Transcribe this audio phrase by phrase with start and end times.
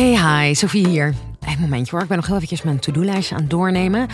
[0.00, 1.14] Hey, hi, Sophie hier.
[1.40, 4.08] Een momentje hoor, ik ben nog heel eventjes mijn to-do-lijstje aan doornemen.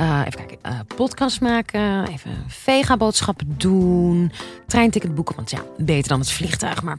[0.00, 4.32] Uh, even kijken, uh, podcast maken, even vega-boodschappen doen,
[4.66, 5.36] treinticket boeken.
[5.36, 6.98] Want ja, beter dan het vliegtuig, maar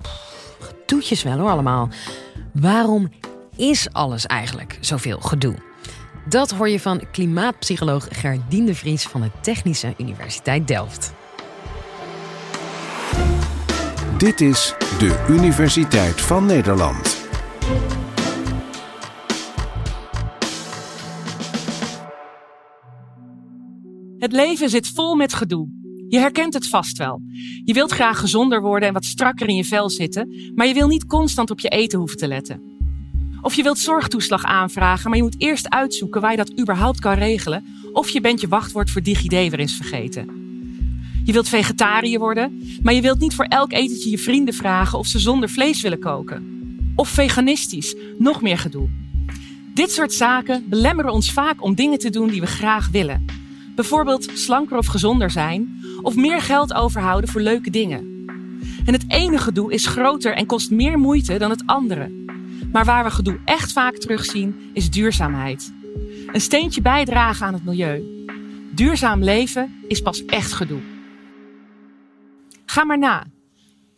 [0.60, 1.90] gedoetjes wel hoor allemaal.
[2.54, 3.12] Waarom
[3.56, 5.56] is alles eigenlijk zoveel gedoe?
[6.26, 11.14] Dat hoor je van klimaatpsycholoog Gerdien de Vries van de Technische Universiteit Delft.
[14.18, 17.20] Dit is de Universiteit van Nederland.
[24.22, 25.68] Het leven zit vol met gedoe.
[26.10, 27.22] Je herkent het vast wel.
[27.66, 30.88] Je wilt graag gezonder worden en wat strakker in je vel zitten, maar je wil
[30.88, 32.62] niet constant op je eten hoeven te letten.
[33.42, 37.14] Of je wilt zorgtoeslag aanvragen, maar je moet eerst uitzoeken waar je dat überhaupt kan
[37.14, 40.28] regelen, of je bent je wachtwoord voor DigiD weer eens vergeten.
[41.24, 45.08] Je wilt vegetariër worden, maar je wilt niet voor elk etentje je vrienden vragen of
[45.08, 46.44] ze zonder vlees willen koken.
[46.96, 48.90] Of veganistisch, nog meer gedoe.
[49.74, 53.41] Dit soort zaken belemmeren ons vaak om dingen te doen die we graag willen.
[53.76, 58.26] Bijvoorbeeld slanker of gezonder zijn, of meer geld overhouden voor leuke dingen.
[58.86, 62.10] En het ene gedoe is groter en kost meer moeite dan het andere.
[62.72, 65.74] Maar waar we gedoe echt vaak terugzien, is duurzaamheid.
[66.26, 68.26] Een steentje bijdragen aan het milieu.
[68.74, 70.80] Duurzaam leven is pas echt gedoe.
[72.66, 73.24] Ga maar na.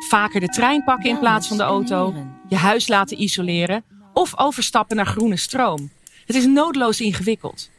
[0.09, 2.13] Vaker de trein pakken in plaats van de auto,
[2.49, 5.91] je huis laten isoleren of overstappen naar groene stroom.
[6.25, 7.69] Het is noodloos ingewikkeld.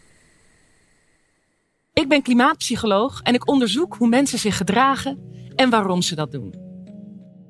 [1.94, 5.18] Ik ben klimaatpsycholoog en ik onderzoek hoe mensen zich gedragen
[5.54, 6.54] en waarom ze dat doen.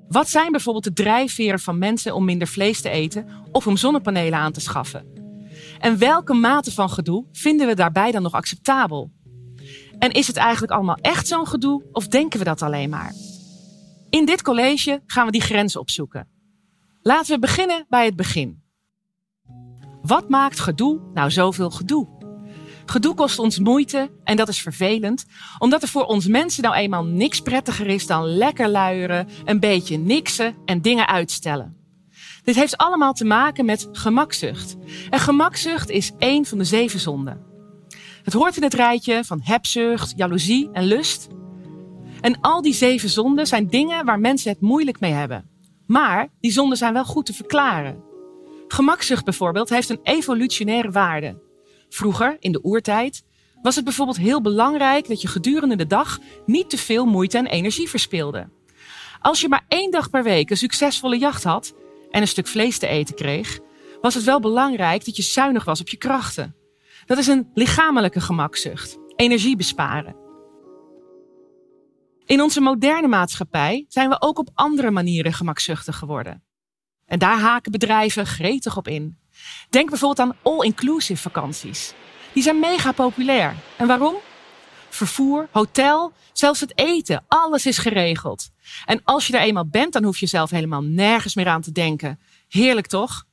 [0.09, 4.39] Wat zijn bijvoorbeeld de drijfveren van mensen om minder vlees te eten of om zonnepanelen
[4.39, 5.07] aan te schaffen?
[5.79, 9.13] En welke mate van gedoe vinden we daarbij dan nog acceptabel?
[9.99, 13.13] En is het eigenlijk allemaal echt zo'n gedoe of denken we dat alleen maar?
[14.11, 16.29] In dit college gaan we die grens opzoeken.
[17.03, 18.63] Laten we beginnen bij het begin.
[20.03, 22.14] Wat maakt gedoe nou zoveel gedoe?
[22.87, 25.25] Gedoe kost ons moeite en dat is vervelend,
[25.59, 29.97] omdat er voor ons mensen nou eenmaal niks prettiger is dan lekker luieren, een beetje
[29.97, 31.77] niksen en dingen uitstellen.
[32.45, 34.77] Dit heeft allemaal te maken met gemakzucht.
[35.11, 37.43] En gemakzucht is één van de zeven zonden.
[38.23, 41.29] Het hoort in het rijtje van hebzucht, jaloezie en lust.
[42.21, 45.49] En al die zeven zonden zijn dingen waar mensen het moeilijk mee hebben.
[45.87, 48.03] Maar die zonden zijn wel goed te verklaren.
[48.69, 51.43] Gemakzucht bijvoorbeeld heeft een evolutionaire waarde.
[51.95, 53.25] Vroeger, in de oertijd,
[53.63, 57.47] was het bijvoorbeeld heel belangrijk dat je gedurende de dag niet te veel moeite en
[57.47, 58.49] energie verspilde.
[59.21, 61.75] Als je maar één dag per week een succesvolle jacht had
[62.11, 63.59] en een stuk vlees te eten kreeg,
[64.01, 66.57] was het wel belangrijk dat je zuinig was op je krachten.
[67.07, 70.17] Dat is een lichamelijke gemakzucht, energie besparen.
[72.25, 76.45] In onze moderne maatschappij zijn we ook op andere manieren gemakzuchtig geworden.
[77.07, 79.23] En daar haken bedrijven gretig op in.
[79.71, 81.93] Denk bijvoorbeeld aan all-inclusive vakanties.
[82.33, 83.55] Die zijn mega populair.
[83.77, 84.15] En waarom?
[84.89, 88.51] Vervoer, hotel, zelfs het eten, alles is geregeld.
[88.85, 91.73] En als je er eenmaal bent, dan hoef je zelf helemaal nergens meer aan te
[91.73, 92.19] denken.
[92.49, 93.25] Heerlijk toch?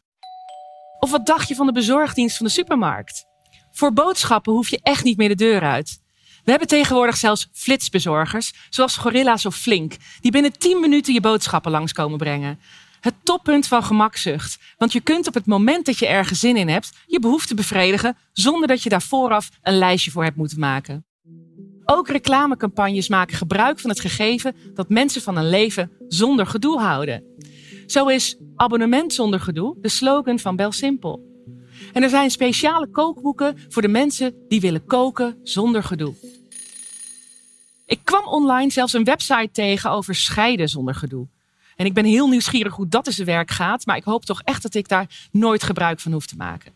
[0.99, 3.25] Of wat dacht je van de bezorgdienst van de supermarkt?
[3.71, 5.99] Voor boodschappen hoef je echt niet meer de deur uit.
[6.43, 11.71] We hebben tegenwoordig zelfs flitsbezorgers, zoals Gorilla's of Flink, die binnen 10 minuten je boodschappen
[11.71, 12.59] langskomen brengen.
[13.01, 14.59] Het toppunt van gemakzucht.
[14.77, 18.17] Want je kunt op het moment dat je ergens zin in hebt, je behoefte bevredigen
[18.33, 21.05] zonder dat je daar vooraf een lijstje voor hebt moeten maken.
[21.85, 27.23] Ook reclamecampagnes maken gebruik van het gegeven dat mensen van een leven zonder gedoe houden.
[27.87, 31.19] Zo is abonnement zonder gedoe de slogan van Bel Simple.
[31.93, 36.13] En er zijn speciale kookboeken voor de mensen die willen koken zonder gedoe.
[37.85, 41.27] Ik kwam online zelfs een website tegen over scheiden zonder gedoe.
[41.81, 44.41] En ik ben heel nieuwsgierig hoe dat in zijn werk gaat, maar ik hoop toch
[44.41, 46.71] echt dat ik daar nooit gebruik van hoef te maken.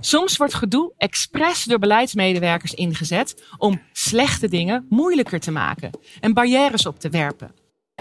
[0.00, 5.90] Soms wordt gedoe expres door beleidsmedewerkers ingezet om slechte dingen moeilijker te maken
[6.20, 7.54] en barrières op te werpen.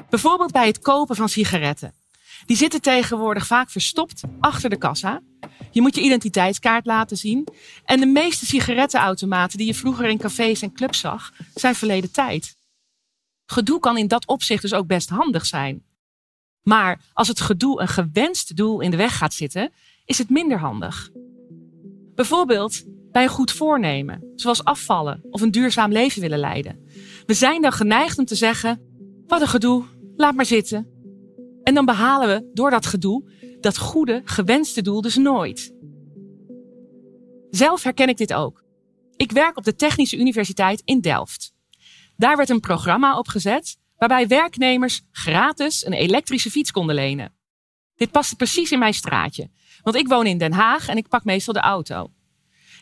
[0.10, 1.94] Bijvoorbeeld bij het kopen van sigaretten.
[2.46, 5.22] Die zitten tegenwoordig vaak verstopt achter de kassa.
[5.72, 7.48] Je moet je identiteitskaart laten zien.
[7.86, 12.56] En de meeste sigarettenautomaten die je vroeger in cafés en clubs zag, zijn verleden tijd.
[13.46, 15.84] Gedoe kan in dat opzicht dus ook best handig zijn.
[16.62, 19.72] Maar als het gedoe een gewenst doel in de weg gaat zitten,
[20.06, 21.10] is het minder handig.
[22.16, 26.88] Bijvoorbeeld bij een goed voornemen, zoals afvallen of een duurzaam leven willen leiden.
[27.26, 28.82] We zijn dan geneigd om te zeggen:
[29.28, 29.84] wat een gedoe,
[30.16, 30.88] laat maar zitten.
[31.64, 33.24] En dan behalen we door dat gedoe
[33.66, 35.74] dat goede, gewenste doel dus nooit.
[37.50, 38.64] Zelf herken ik dit ook.
[39.16, 41.55] Ik werk op de Technische Universiteit in Delft.
[42.18, 47.34] Daar werd een programma opgezet waarbij werknemers gratis een elektrische fiets konden lenen.
[47.96, 49.50] Dit paste precies in mijn straatje.
[49.82, 52.12] Want ik woon in Den Haag en ik pak meestal de auto.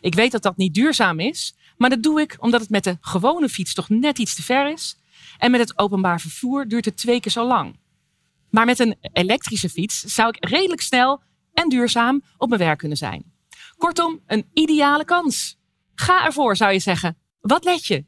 [0.00, 2.96] Ik weet dat dat niet duurzaam is, maar dat doe ik omdat het met de
[3.00, 4.98] gewone fiets toch net iets te ver is.
[5.38, 7.78] En met het openbaar vervoer duurt het twee keer zo lang.
[8.50, 11.22] Maar met een elektrische fiets zou ik redelijk snel
[11.52, 13.32] en duurzaam op mijn werk kunnen zijn.
[13.76, 15.58] Kortom, een ideale kans.
[15.94, 17.18] Ga ervoor, zou je zeggen.
[17.40, 18.04] Wat let je?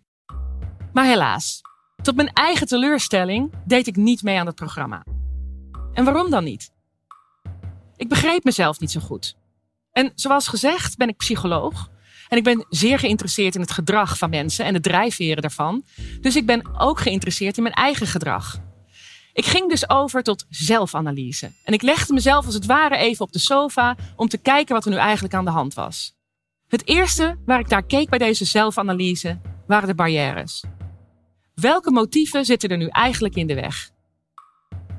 [0.96, 1.60] Maar helaas,
[2.02, 5.04] tot mijn eigen teleurstelling deed ik niet mee aan het programma.
[5.92, 6.70] En waarom dan niet?
[7.96, 9.36] Ik begreep mezelf niet zo goed.
[9.92, 11.90] En zoals gezegd ben ik psycholoog.
[12.28, 15.84] En ik ben zeer geïnteresseerd in het gedrag van mensen en de drijfveren daarvan.
[16.20, 18.60] Dus ik ben ook geïnteresseerd in mijn eigen gedrag.
[19.32, 21.52] Ik ging dus over tot zelfanalyse.
[21.64, 24.84] En ik legde mezelf als het ware even op de sofa om te kijken wat
[24.84, 26.14] er nu eigenlijk aan de hand was.
[26.68, 30.64] Het eerste waar ik naar keek bij deze zelfanalyse waren de barrières.
[31.60, 33.90] Welke motieven zitten er nu eigenlijk in de weg?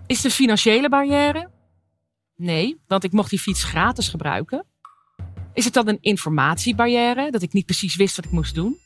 [0.06, 1.50] Is de financiële barrière?
[2.36, 4.66] Nee, want ik mocht die fiets gratis gebruiken.
[5.54, 8.78] Is het dan een informatiebarrière, dat ik niet precies wist wat ik moest doen?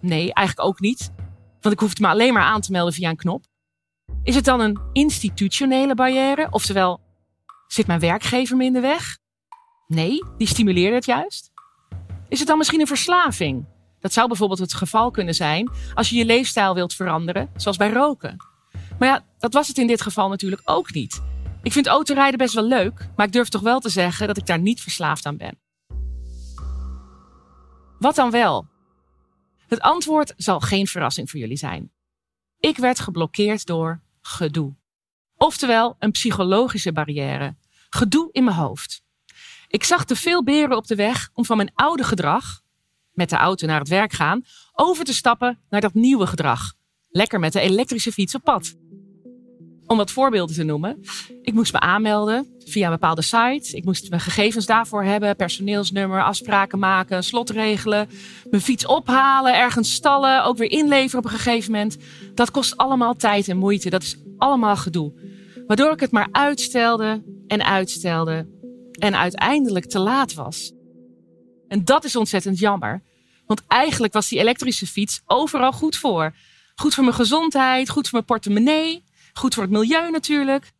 [0.00, 1.12] Nee, eigenlijk ook niet,
[1.60, 3.44] want ik hoefde me alleen maar aan te melden via een knop.
[4.22, 7.00] Is het dan een institutionele barrière, oftewel
[7.66, 9.18] zit mijn werkgever me in de weg?
[9.86, 11.52] Nee, die stimuleerde het juist.
[12.28, 13.64] Is het dan misschien een verslaving?
[14.04, 17.90] Dat zou bijvoorbeeld het geval kunnen zijn als je je leefstijl wilt veranderen, zoals bij
[17.90, 18.36] roken.
[18.98, 21.22] Maar ja, dat was het in dit geval natuurlijk ook niet.
[21.62, 24.46] Ik vind autorijden best wel leuk, maar ik durf toch wel te zeggen dat ik
[24.46, 25.58] daar niet verslaafd aan ben.
[27.98, 28.66] Wat dan wel?
[29.66, 31.92] Het antwoord zal geen verrassing voor jullie zijn.
[32.58, 34.74] Ik werd geblokkeerd door gedoe.
[35.36, 37.56] Oftewel een psychologische barrière.
[37.88, 39.02] Gedoe in mijn hoofd.
[39.68, 42.63] Ik zag te veel beren op de weg om van mijn oude gedrag,
[43.14, 46.74] met de auto naar het werk gaan, over te stappen naar dat nieuwe gedrag.
[47.08, 48.74] Lekker met de elektrische fiets op pad.
[49.86, 51.00] Om wat voorbeelden te noemen.
[51.42, 53.76] Ik moest me aanmelden via een bepaalde site.
[53.76, 55.36] Ik moest mijn gegevens daarvoor hebben.
[55.36, 58.08] Personeelsnummer, afspraken maken, slot regelen.
[58.50, 60.44] Mijn fiets ophalen, ergens stallen.
[60.44, 61.96] Ook weer inleveren op een gegeven moment.
[62.34, 63.90] Dat kost allemaal tijd en moeite.
[63.90, 65.12] Dat is allemaal gedoe.
[65.66, 68.48] Waardoor ik het maar uitstelde en uitstelde.
[68.98, 70.72] En uiteindelijk te laat was.
[71.74, 73.02] En dat is ontzettend jammer.
[73.46, 76.34] Want eigenlijk was die elektrische fiets overal goed voor.
[76.74, 79.04] Goed voor mijn gezondheid, goed voor mijn portemonnee.
[79.32, 80.72] Goed voor het milieu natuurlijk.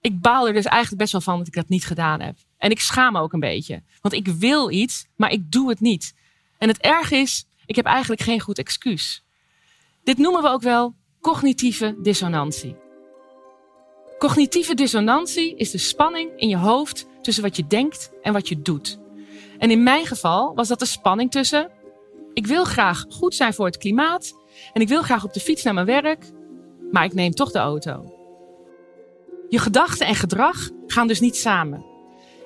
[0.00, 2.36] Ik baal er dus eigenlijk best wel van dat ik dat niet gedaan heb.
[2.58, 3.82] En ik schaam me ook een beetje.
[4.00, 6.14] Want ik wil iets, maar ik doe het niet.
[6.58, 9.24] En het erg is, ik heb eigenlijk geen goed excuus.
[10.04, 12.76] Dit noemen we ook wel cognitieve dissonantie.
[14.18, 18.62] Cognitieve dissonantie is de spanning in je hoofd tussen wat je denkt en wat je
[18.62, 18.98] doet.
[19.60, 21.70] En in mijn geval was dat de spanning tussen
[22.32, 24.34] ik wil graag goed zijn voor het klimaat
[24.72, 26.30] en ik wil graag op de fiets naar mijn werk,
[26.90, 28.14] maar ik neem toch de auto.
[29.48, 31.84] Je gedachten en gedrag gaan dus niet samen.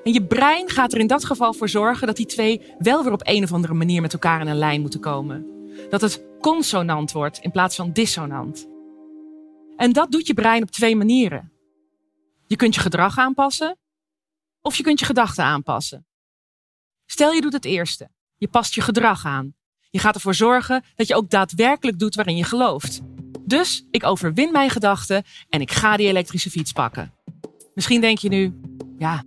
[0.04, 3.12] En je brein gaat er in dat geval voor zorgen dat die twee wel weer
[3.12, 5.46] op een of andere manier met elkaar in een lijn moeten komen.
[5.90, 8.68] Dat het consonant wordt in plaats van dissonant.
[9.76, 11.52] En dat doet je brein op twee manieren.
[12.46, 13.78] Je kunt je gedrag aanpassen
[14.62, 16.06] of je kunt je gedachten aanpassen.
[17.14, 18.08] Stel je doet het eerste.
[18.36, 19.54] Je past je gedrag aan.
[19.90, 23.00] Je gaat ervoor zorgen dat je ook daadwerkelijk doet waarin je gelooft.
[23.44, 27.14] Dus ik overwin mijn gedachten en ik ga die elektrische fiets pakken.
[27.74, 28.60] Misschien denk je nu,
[28.98, 29.24] ja,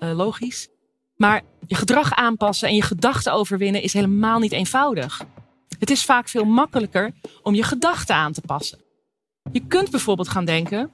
[0.00, 0.68] uh, logisch.
[1.16, 5.22] Maar je gedrag aanpassen en je gedachten overwinnen is helemaal niet eenvoudig.
[5.78, 8.78] Het is vaak veel makkelijker om je gedachten aan te passen.
[9.52, 10.90] Je kunt bijvoorbeeld gaan denken: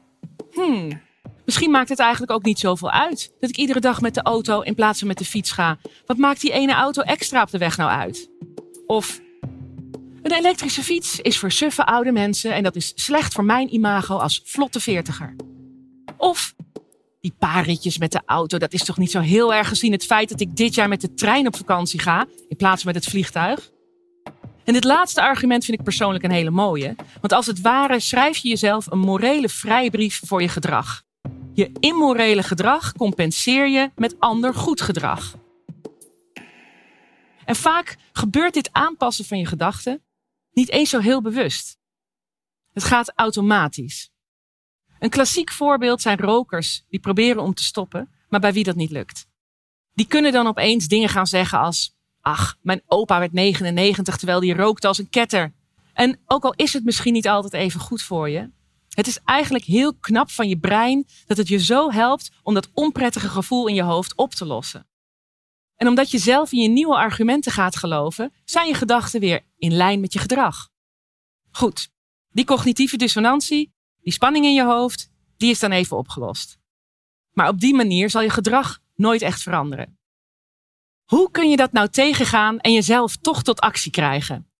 [0.53, 1.01] hmm,
[1.47, 4.61] misschien maakt het eigenlijk ook niet zoveel uit dat ik iedere dag met de auto
[4.61, 5.79] in plaats van met de fiets ga.
[6.07, 8.31] Wat maakt die ene auto extra op de weg nou uit?
[8.87, 9.21] Of
[10.23, 14.17] een elektrische fiets is voor suffe oude mensen en dat is slecht voor mijn imago
[14.17, 15.37] als vlotte veertiger.
[16.17, 16.55] Of
[17.21, 20.05] die paar ritjes met de auto, dat is toch niet zo heel erg gezien het
[20.05, 23.03] feit dat ik dit jaar met de trein op vakantie ga in plaats van met
[23.03, 23.71] het vliegtuig?
[24.65, 26.97] En dit laatste argument vind ik persoonlijk een hele mooie.
[27.21, 31.06] Want als het ware schrijf je jezelf een morele vrijbrief voor je gedrag.
[31.57, 35.37] Je immorele gedrag compenseer je met ander goed gedrag.
[37.45, 40.03] En vaak gebeurt dit aanpassen van je gedachten
[40.53, 41.79] niet eens zo heel bewust.
[42.73, 44.11] Het gaat automatisch.
[44.99, 48.91] Een klassiek voorbeeld zijn rokers die proberen om te stoppen, maar bij wie dat niet
[48.91, 49.27] lukt.
[49.95, 54.55] Die kunnen dan opeens dingen gaan zeggen als: Ach, mijn opa werd 99 terwijl die
[54.55, 55.55] rookte als een ketter.
[55.93, 58.51] En ook al is het misschien niet altijd even goed voor je,
[58.97, 62.69] het is eigenlijk heel knap van je brein dat het je zo helpt om dat
[62.73, 64.87] onprettige gevoel in je hoofd op te lossen.
[65.77, 69.73] En omdat je zelf in je nieuwe argumenten gaat geloven, zijn je gedachten weer in
[69.73, 70.69] lijn met je gedrag.
[71.51, 71.89] Goed,
[72.29, 76.59] die cognitieve dissonantie, die spanning in je hoofd, die is dan even opgelost.
[77.33, 79.99] Maar op die manier zal je gedrag nooit echt veranderen.
[81.05, 84.51] Hoe kun je dat nou tegengaan en jezelf toch tot actie krijgen?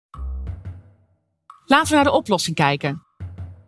[1.65, 3.06] Laten we naar de oplossing kijken.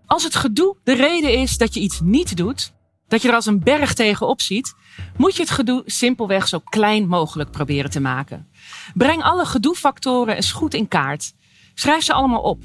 [0.09, 2.73] Als het gedoe de reden is dat je iets niet doet,
[3.07, 4.73] dat je er als een berg tegenop ziet,
[5.17, 8.47] moet je het gedoe simpelweg zo klein mogelijk proberen te maken.
[8.93, 11.33] Breng alle gedoefactoren eens goed in kaart.
[11.73, 12.63] Schrijf ze allemaal op.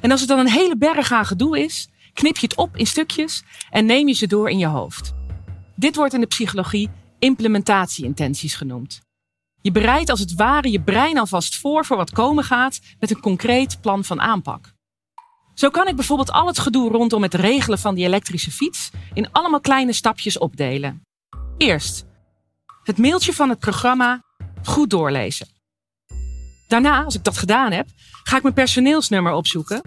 [0.00, 2.86] En als het dan een hele berg aan gedoe is, knip je het op in
[2.86, 5.14] stukjes en neem je ze door in je hoofd.
[5.76, 9.00] Dit wordt in de psychologie implementatieintenties genoemd.
[9.60, 13.20] Je bereidt als het ware je brein alvast voor voor wat komen gaat met een
[13.20, 14.76] concreet plan van aanpak.
[15.58, 19.32] Zo kan ik bijvoorbeeld al het gedoe rondom het regelen van die elektrische fiets in
[19.32, 21.02] allemaal kleine stapjes opdelen.
[21.56, 22.04] Eerst
[22.82, 24.22] het mailtje van het programma
[24.64, 25.46] goed doorlezen.
[26.68, 27.88] Daarna, als ik dat gedaan heb,
[28.22, 29.82] ga ik mijn personeelsnummer opzoeken.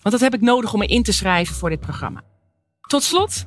[0.00, 2.22] Want dat heb ik nodig om me in te schrijven voor dit programma.
[2.80, 3.46] Tot slot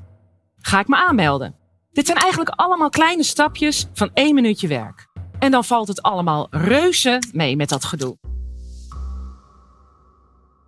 [0.57, 1.55] ga ik me aanmelden.
[1.91, 5.07] Dit zijn eigenlijk allemaal kleine stapjes van één minuutje werk.
[5.39, 8.34] En dan valt het allemaal reuze mee met dat gedoe.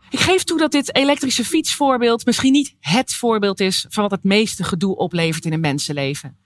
[0.10, 4.24] Ik geef toe dat dit elektrische fietsvoorbeeld misschien niet het voorbeeld is van wat het
[4.24, 6.38] meeste gedoe oplevert in een mensenleven.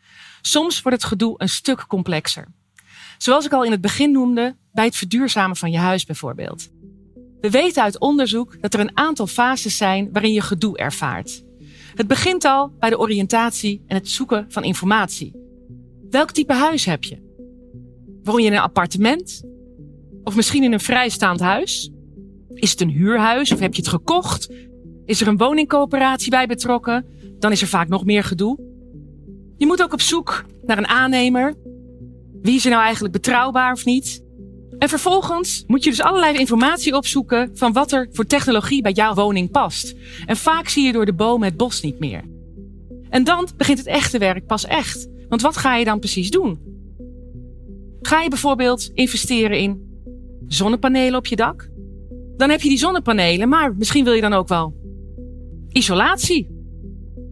[0.42, 2.48] Soms wordt het gedoe een stuk complexer.
[3.18, 6.70] Zoals ik al in het begin noemde, bij het verduurzamen van je huis bijvoorbeeld.
[7.42, 11.44] We weten uit onderzoek dat er een aantal fases zijn waarin je gedoe ervaart.
[11.96, 15.36] Het begint al bij de oriëntatie en het zoeken van informatie.
[16.10, 17.30] Welk type huis heb je?
[18.24, 19.44] Woon je in een appartement?
[20.24, 21.92] Of misschien in een vrijstaand huis?
[22.54, 24.54] Is het een huurhuis of heb je het gekocht?
[25.06, 27.06] Is er een woningcoöperatie bij betrokken?
[27.40, 28.60] Dan is er vaak nog meer gedoe.
[29.58, 31.54] Je moet ook op zoek naar een aannemer.
[32.42, 34.24] Wie is er nou eigenlijk betrouwbaar of niet?
[34.78, 39.14] En vervolgens moet je dus allerlei informatie opzoeken van wat er voor technologie bij jouw
[39.14, 39.96] woning past.
[40.26, 42.24] En vaak zie je door de bomen het bos niet meer.
[43.10, 45.08] En dan begint het echte werk pas echt.
[45.30, 46.60] Want wat ga je dan precies doen?
[48.02, 49.90] Ga je bijvoorbeeld investeren in
[50.48, 51.70] zonnepanelen op je dak?
[52.42, 54.74] Dan heb je die zonnepanelen, maar misschien wil je dan ook wel
[55.70, 56.48] isolatie.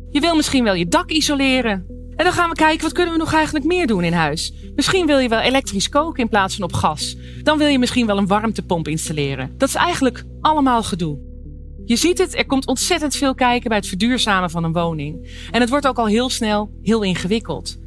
[0.10, 1.86] Je wil misschien wel je dak isoleren.
[2.16, 4.54] En dan gaan we kijken, wat kunnen we nog eigenlijk meer doen in huis?
[4.76, 7.18] Misschien wil je wel elektrisch koken in plaats van op gas.
[7.44, 9.54] Dan wil je misschien wel een warmtepomp installeren.
[9.58, 11.20] Dat is eigenlijk allemaal gedoe.
[11.86, 15.30] Je ziet het, er komt ontzettend veel kijken bij het verduurzamen van een woning.
[15.52, 17.78] En het wordt ook al heel snel heel ingewikkeld.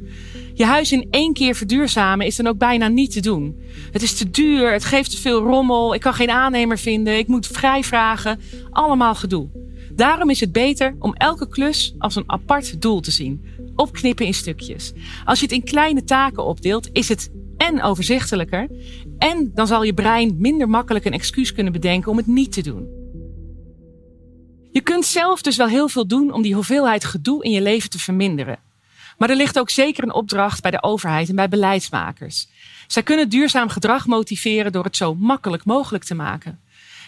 [0.53, 3.61] Je huis in één keer verduurzamen is dan ook bijna niet te doen.
[3.91, 7.27] Het is te duur, het geeft te veel rommel, ik kan geen aannemer vinden, ik
[7.27, 8.39] moet vrij vragen.
[8.69, 9.49] Allemaal gedoe.
[9.95, 13.45] Daarom is het beter om elke klus als een apart doel te zien.
[13.75, 14.93] Opknippen in stukjes.
[15.25, 18.69] Als je het in kleine taken opdeelt, is het en overzichtelijker.
[19.17, 22.61] En dan zal je brein minder makkelijk een excuus kunnen bedenken om het niet te
[22.61, 22.87] doen.
[24.71, 27.89] Je kunt zelf dus wel heel veel doen om die hoeveelheid gedoe in je leven
[27.89, 28.59] te verminderen.
[29.23, 32.47] Maar er ligt ook zeker een opdracht bij de overheid en bij beleidsmakers.
[32.87, 36.59] Zij kunnen duurzaam gedrag motiveren door het zo makkelijk mogelijk te maken.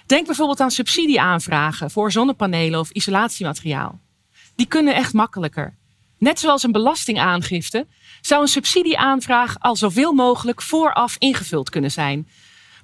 [0.05, 3.99] Denk bijvoorbeeld aan subsidieaanvragen voor zonnepanelen of isolatiemateriaal.
[4.55, 5.75] Die kunnen echt makkelijker.
[6.17, 7.87] Net zoals een belastingaangifte
[8.21, 12.27] zou een subsidieaanvraag al zoveel mogelijk vooraf ingevuld kunnen zijn.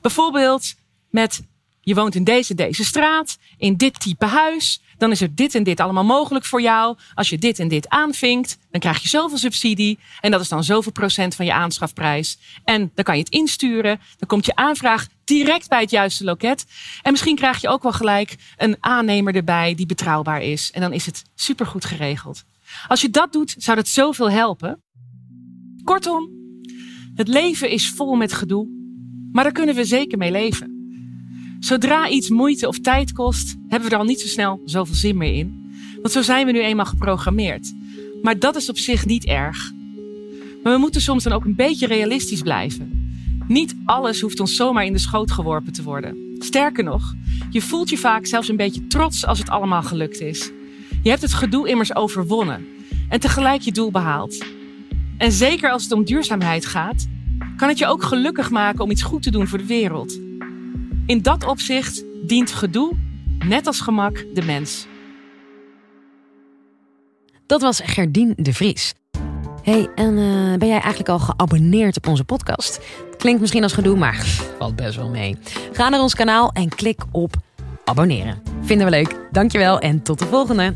[0.02, 0.76] Bijvoorbeeld
[1.10, 1.42] met
[1.82, 5.64] je woont in deze deze straat, in dit type huis, dan is er dit en
[5.64, 6.98] dit allemaal mogelijk voor jou.
[7.14, 10.00] Als je dit en dit aanvinkt, dan krijg je zoveel subsidie.
[10.20, 12.38] En dat is dan zoveel procent van je aanschafprijs.
[12.64, 14.00] En dan kan je het insturen.
[14.18, 16.66] Dan komt je aanvraag direct bij het juiste loket.
[17.02, 20.72] En misschien krijg je ook wel gelijk een aannemer erbij die betrouwbaar is.
[20.72, 22.44] En dan is het supergoed geregeld.
[22.88, 24.84] Als je dat doet, zou dat zoveel helpen.
[25.84, 26.30] Kortom,
[27.16, 28.68] het leven is vol met gedoe.
[29.32, 30.81] Maar daar kunnen we zeker mee leven.
[31.62, 35.18] Zodra iets moeite of tijd kost, hebben we er al niet zo snel zoveel zin
[35.18, 35.74] meer in.
[35.96, 37.74] Want zo zijn we nu eenmaal geprogrammeerd.
[38.22, 39.72] Maar dat is op zich niet erg.
[40.64, 43.16] Maar we moeten soms dan ook een beetje realistisch blijven.
[43.48, 46.36] Niet alles hoeft ons zomaar in de schoot geworpen te worden.
[46.38, 47.16] Sterker nog,
[47.50, 50.52] je voelt je vaak zelfs een beetje trots als het allemaal gelukt is.
[51.04, 52.68] Je hebt het gedoe immers overwonnen
[53.10, 54.46] en tegelijk je doel behaald.
[55.18, 57.08] En zeker als het om duurzaamheid gaat,
[57.58, 60.20] kan het je ook gelukkig maken om iets goed te doen voor de wereld.
[61.06, 62.92] In dat opzicht dient gedoe,
[63.46, 64.88] net als gemak, de mens.
[67.46, 68.94] Dat was Gerdien de Vries.
[69.64, 72.80] Hey, en uh, ben jij eigenlijk al geabonneerd op onze podcast?
[73.18, 74.26] Klinkt misschien als gedoe, maar
[74.60, 75.38] valt best wel mee.
[75.72, 77.36] Ga naar ons kanaal en klik op
[77.86, 78.42] abonneren.
[78.62, 79.16] Vinden we leuk.
[79.32, 80.76] Dankjewel en tot de volgende.